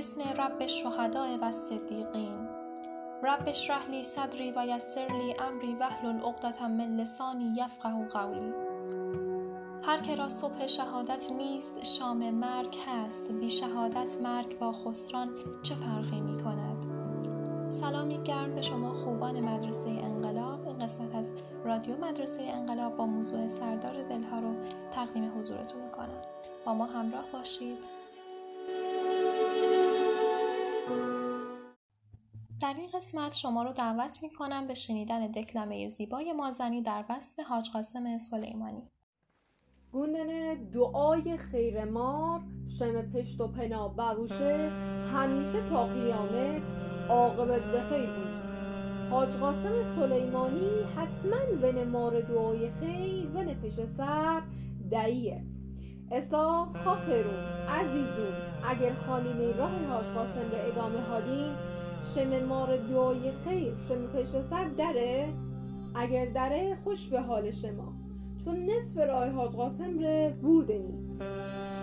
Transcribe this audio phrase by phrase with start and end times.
[0.00, 2.48] بسم رب الشهداء و الصدیقین
[3.22, 8.52] رب اشرح لی صدری و یسر لی امری واحلل عقدة من لسانی یفقه قولی.
[9.82, 13.32] هر که را صبح شهادت نیست شام مرگ هست.
[13.32, 15.28] بی شهادت مرگ با خسران
[15.62, 16.86] چه فرقی می کند؟
[17.72, 20.68] سلامی گرم به شما خوبان مدرسه انقلاب.
[20.68, 21.30] این قسمت از
[21.64, 24.54] رادیو مدرسه انقلاب با موضوع سردار دلها رو
[24.92, 26.22] تقدیم حضورتون می‌کنم.
[26.64, 27.99] با ما همراه باشید.
[32.60, 37.40] در این قسمت شما رو دعوت می کنم به شنیدن دکلمه زیبای مازنی در وصف
[37.40, 38.82] حاج قاسم سلیمانی.
[39.92, 42.40] گوندن دعای خیر مار
[42.78, 44.70] شم پشت و پنا بروشه
[45.14, 46.62] همیشه تا قیامت
[47.08, 48.40] عاقبت به خیر بود.
[49.10, 54.42] حاج قاسم سلیمانی حتما ون مار دعای خیر ون پش سر
[54.90, 55.44] دعیه.
[56.10, 58.32] اسا خاخرون عزیزون
[58.68, 61.69] اگر خالین راه حاج قاسم را ادامه هادین
[62.14, 62.78] شم مار
[63.44, 65.28] خیر شم پشت سر دره؟
[65.94, 67.92] اگر دره خوش به حال شما.
[68.44, 71.18] چون نصف راه حاج قاسم ره بودنی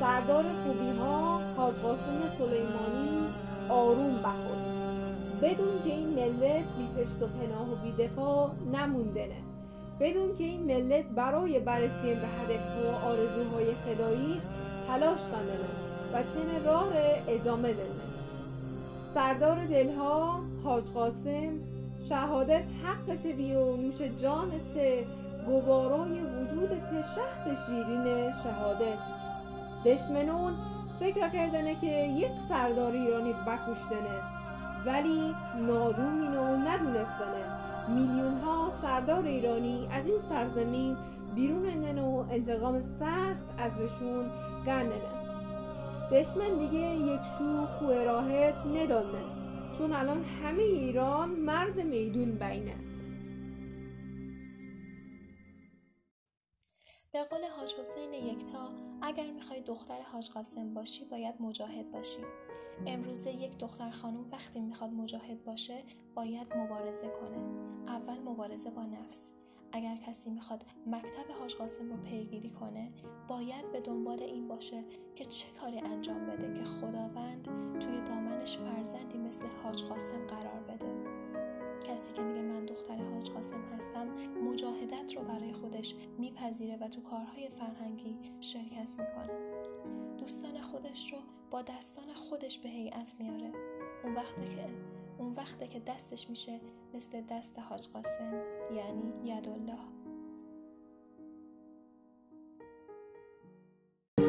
[0.00, 3.28] سردار خوبی ها حاج قاسم سلیمانی
[3.68, 4.70] آروم بخست
[5.42, 9.42] بدون که این ملت بی پشت و پناه و بی دفاع نموندنه
[10.00, 14.40] بدون که این ملت برای برسیم به هدف و آرزوهای خدایی
[14.88, 15.56] تلاش کنه
[16.12, 16.92] و چنین راه
[17.28, 17.99] ادامه دنه
[19.14, 21.52] سردار دلها حاج قاسم
[22.08, 24.78] شهادت حق تبی و نوش جانت
[25.46, 28.98] گوارای وجودت شهد شیرین شهادت.
[29.84, 30.52] دشمنون
[31.00, 34.20] فکر کردنه که یک سردار ایرانی بکشتنه
[34.86, 35.34] ولی
[35.66, 37.44] نادومین و ندونستنه.
[37.88, 40.96] میلیون ها سردار ایرانی از این سرزمین
[41.34, 44.30] بیرون اندن و انتقام سخت از بهشون
[46.10, 49.24] گرننه دشمن دیگه یک شو خوه راهت ندانه
[49.78, 52.76] چون الان همه ایران مرد میدون بینه.
[57.12, 58.68] به قول حاج حسین یکتا
[59.02, 62.22] اگر می‌خوای دختر حاج قاسم باشی باید مجاهد باشی.
[62.86, 65.84] امروزه یک دختر خانم وقتی می‌خواد مجاهد باشه
[66.14, 67.70] باید مبارزه کنه.
[67.88, 69.32] اول مبارزه با نفس.
[69.72, 72.92] اگر کسی می‌خواد مکتب حاج قاسم رو پیگیری کنه
[73.28, 77.44] باید به دنبال این باشه که چه کاری انجام بده که خداوند
[77.80, 81.20] توی دامنش فرزندی مثل حاج قاسم قرار بده.
[81.84, 84.08] کسی که میگه من دختر حاج قاسم هستم
[84.50, 89.38] مجاهدت رو برای خودش میپذیره و تو کارهای فرهنگی شرکت می‌کنه.
[90.18, 91.18] دوستان خودش رو
[91.50, 93.52] با دستان خودش به هیئت میاره.
[94.04, 94.66] اون وقته که
[95.18, 96.60] اون وقته که دستش میشه
[96.94, 98.32] مثل دست حاج قاسم
[98.76, 99.78] یعنی یدالله.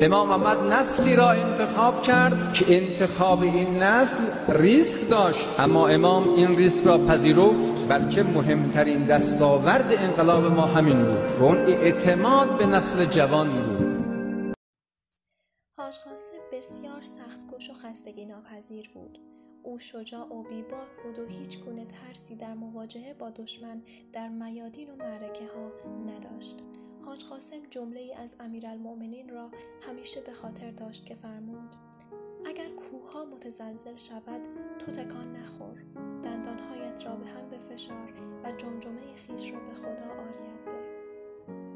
[0.00, 5.60] امام محمد نسلی را انتخاب کرد که انتخاب این نسل ریسک داشت.
[5.60, 7.88] اما امام این ریسک را پذیرفت.
[7.88, 11.40] بلکه مهمترین دستاورد انقلاب ما همین بود.
[11.40, 14.54] و اون اعتماد به نسل جوان بود.
[15.78, 19.27] حاج قاسم بسیار سختکش و خستگی ناپذیر بود.
[19.68, 24.90] او شجاع و بیباک بود و هیچ گونه ترسی در مواجهه با دشمن در میادین
[24.90, 25.72] و معرکه ها
[26.06, 26.56] نداشت.
[27.04, 31.74] حاج قاسم جمله ای از امیرالمؤمنین را همیشه به خاطر داشت که فرمود
[32.46, 34.40] اگر کوه متزلزل شود
[34.78, 35.82] تو تکان نخور
[36.22, 38.12] دندانهایت را به هم بفشار
[38.44, 40.87] و جمجمه خیش را به خدا آریت ده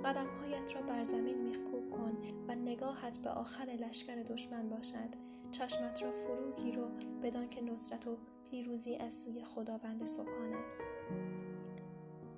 [0.04, 2.18] قدمهایت را بر زمین میخکوب کن
[2.48, 5.08] و نگاهت به آخر لشکر دشمن باشد.
[5.50, 6.88] چشمت را فرو گیر و
[7.22, 8.18] بدان که نصرت و
[8.50, 10.82] پیروزی از سوی خداوند سبحان است.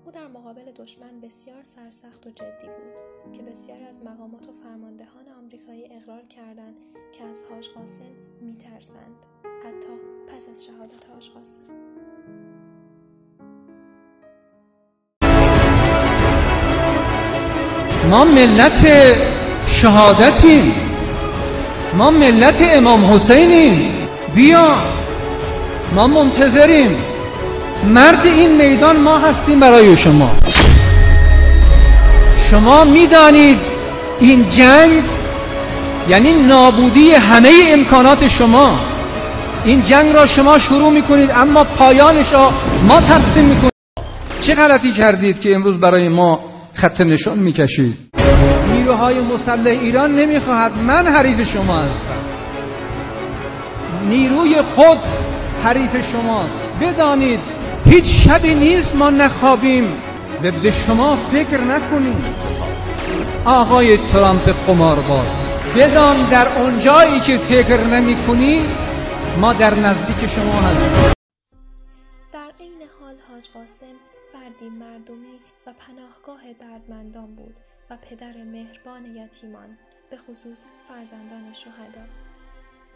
[0.05, 5.29] او در مقابل دشمن بسیار سرسخت و جدی بود که بسیاری از مقامات و فرماندهان
[5.29, 6.77] آمریکایی اقرار کردند
[7.13, 9.27] که از حاج قاسم میترسند.
[9.65, 9.89] حتی
[10.27, 11.84] پس از شهادت حاج قاسم.
[18.11, 18.87] ما ملت
[19.67, 20.75] شهادتیم.
[21.97, 23.95] ما ملت امام حسینیم.
[24.35, 24.75] بیا.
[25.95, 26.97] ما منتظریم.
[27.85, 30.31] مرد این میدان ما هستیم برای شما.
[32.51, 33.59] شما می‌دانید
[34.21, 35.03] این جنگ
[36.09, 38.79] یعنی نابودی همه امکانات شما.
[39.65, 42.53] این جنگ را شما شروع می‌کنید اما پایانش را
[42.89, 43.73] ما تقسیم می‌کنید
[44.41, 47.97] چه غلطی کردید که امروز برای ما خط نشان می‌کشید.
[48.73, 52.25] نیروهای مسلح ایران نمی‌خواهد من حریف شما هستم
[54.09, 54.99] نیروی خود
[55.65, 57.41] حریف شماست بدانید
[57.85, 59.93] هیچ شبی نیست ما نخوابیم.
[60.43, 62.25] و به شما فکر نکنیم.
[63.45, 65.45] آقای ترامپ قمارباز
[65.77, 68.61] بدان در اونجایی که فکر نمی کنی
[69.41, 71.13] ما در نزدیک شما هستیم.
[72.33, 73.97] در عین حال حاج قاسم
[74.33, 79.79] فردی مردمی و پناهگاه دردمندان بود و پدر مهربان یتیمان
[80.11, 82.05] به خصوص فرزندان شهدا.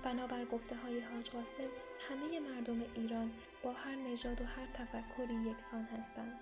[0.03, 1.69] بنابر گفته های حاج قاسم
[2.09, 3.31] همه مردم ایران
[3.63, 6.39] با هر نژاد و هر تفکری یکسان هستند.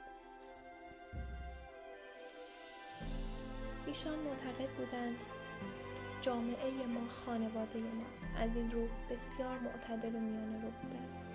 [3.86, 5.16] ایشان معتقد بودند
[6.20, 11.26] جامعه ما خانواده ماست از این رو بسیار معتدل و میانه رو بودند.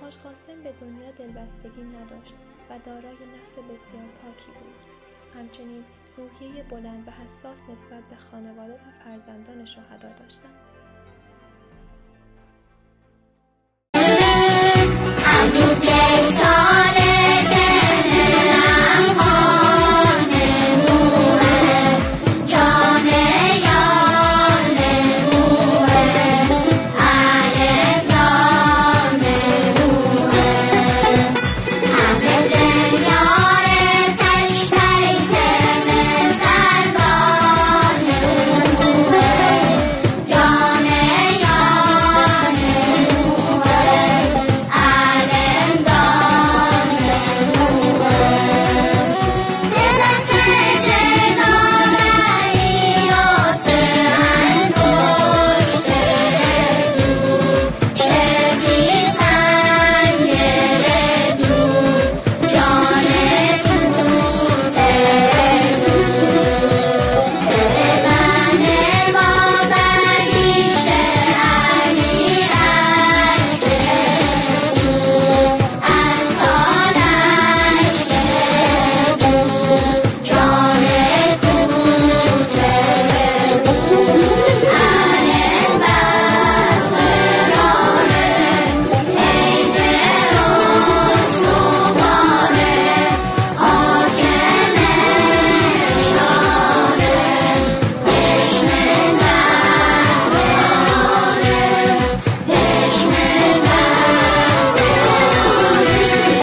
[0.00, 2.34] حاج قاسم به دنیا دلبستگی نداشت.
[2.70, 4.74] و دارای نفس بسیار پاکی بود.
[5.34, 5.84] همچنین
[6.16, 10.54] روحیه بلند و حساس نسبت به خانواده و فرزندان شهدا داشتند.